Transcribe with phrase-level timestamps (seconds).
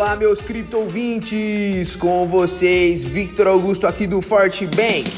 [0.00, 1.96] Olá, meus cripto ouvintes!
[1.96, 5.10] Com vocês, Victor Augusto aqui do Forte Bank.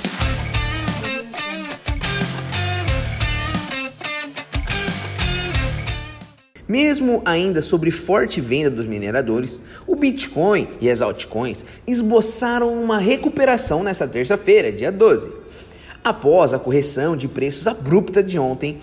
[6.66, 13.82] Mesmo ainda sobre forte venda dos mineradores, o Bitcoin e as altcoins esboçaram uma recuperação
[13.82, 15.30] nessa terça-feira, dia 12,
[16.02, 18.78] após a correção de preços abrupta de ontem.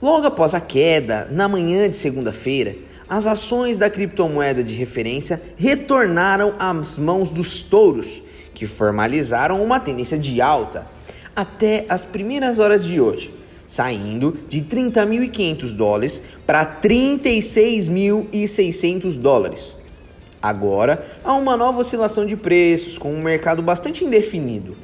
[0.00, 2.74] Logo após a queda, na manhã de segunda-feira,
[3.10, 8.22] as ações da criptomoeda de referência retornaram às mãos dos touros,
[8.54, 10.86] que formalizaram uma tendência de alta
[11.34, 19.76] até as primeiras horas de hoje saindo de 30.500 dólares para 36.600 dólares.
[20.42, 24.76] Agora há uma nova oscilação de preços com um mercado bastante indefinido.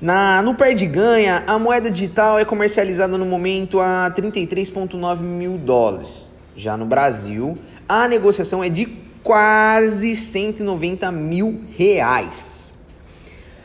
[0.00, 6.30] Na, no de ganha, a moeda digital é comercializada no momento a 33,9 mil dólares.
[6.56, 7.56] Já no Brasil,
[7.88, 8.86] a negociação é de
[9.22, 12.74] quase 190 mil reais.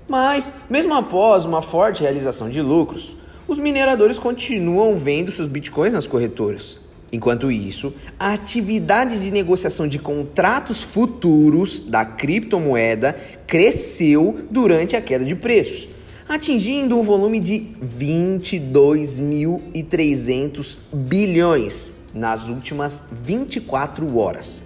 [0.07, 3.15] Mas, mesmo após uma forte realização de lucros,
[3.47, 6.79] os mineradores continuam vendo seus bitcoins nas corretoras.
[7.11, 15.23] Enquanto isso, a atividade de negociação de contratos futuros da criptomoeda cresceu durante a queda
[15.23, 15.87] de preços,
[16.27, 24.63] atingindo um volume de 22.300 bilhões nas últimas 24 horas.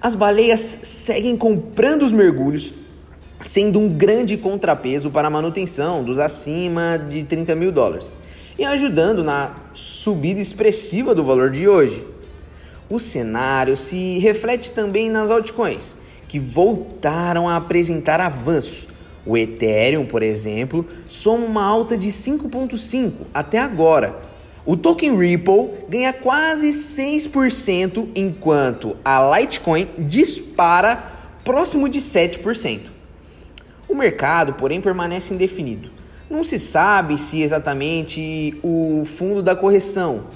[0.00, 2.74] As baleias seguem comprando os mergulhos
[3.40, 8.16] sendo um grande contrapeso para a manutenção dos acima de 30 mil dólares
[8.58, 12.06] e ajudando na subida expressiva do valor de hoje.
[12.88, 15.96] O cenário se reflete também nas altcoins,
[16.28, 18.86] que voltaram a apresentar avanços.
[19.24, 24.31] O Ethereum, por exemplo, soma uma alta de 5,5% até agora.
[24.64, 31.12] O token Ripple ganha quase 6%, enquanto a Litecoin dispara
[31.44, 32.82] próximo de 7%.
[33.88, 35.90] O mercado, porém, permanece indefinido.
[36.30, 40.28] Não se sabe se exatamente o fundo da correção.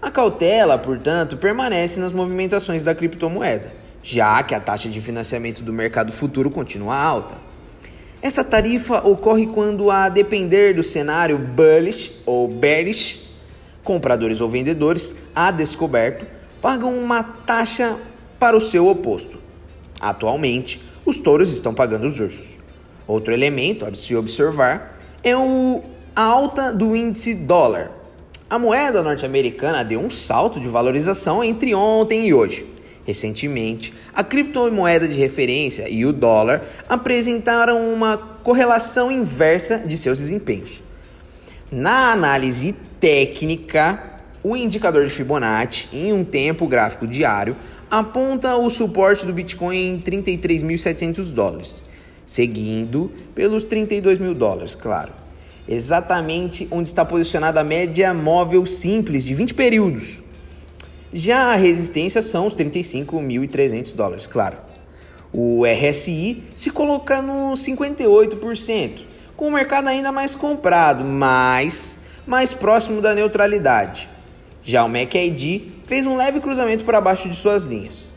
[0.00, 3.72] A cautela, portanto, permanece nas movimentações da criptomoeda,
[4.02, 7.34] já que a taxa de financiamento do mercado futuro continua alta.
[8.20, 13.29] Essa tarifa ocorre quando, a depender do cenário bullish ou bearish,
[13.82, 16.26] compradores ou vendedores, a descoberto,
[16.60, 17.96] pagam uma taxa
[18.38, 19.38] para o seu oposto.
[20.00, 22.58] Atualmente, os touros estão pagando os ursos.
[23.06, 25.82] Outro elemento a se observar é o,
[26.14, 27.90] a alta do índice dólar.
[28.48, 32.66] A moeda norte-americana deu um salto de valorização entre ontem e hoje.
[33.06, 40.82] Recentemente, a criptomoeda de referência e o dólar apresentaram uma correlação inversa de seus desempenhos.
[41.70, 47.56] Na análise técnica, o indicador de Fibonacci, em um tempo gráfico diário,
[47.90, 51.82] aponta o suporte do Bitcoin em 33.700 dólares
[52.30, 55.10] seguindo pelos 32 mil dólares, claro.
[55.68, 60.20] Exatamente onde está posicionada a média móvel simples de 20 períodos.
[61.12, 64.58] Já a resistência são os 35.300 dólares, claro.
[65.32, 69.00] O RSI se coloca no 58%,
[69.36, 71.99] com o mercado ainda mais comprado, mas
[72.30, 74.08] mais próximo da neutralidade.
[74.62, 78.08] Já o MACD fez um leve cruzamento para baixo de suas linhas.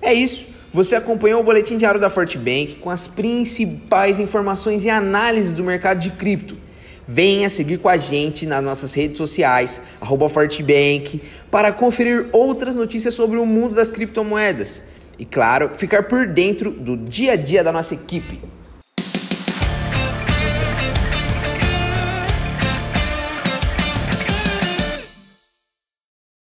[0.00, 0.46] É isso.
[0.72, 5.98] Você acompanhou o boletim diário da Fortbank com as principais informações e análises do mercado
[5.98, 6.56] de cripto.
[7.08, 13.36] Venha seguir com a gente nas nossas redes sociais, Fortbank, para conferir outras notícias sobre
[13.36, 14.82] o mundo das criptomoedas.
[15.18, 18.38] E claro, ficar por dentro do dia a dia da nossa equipe.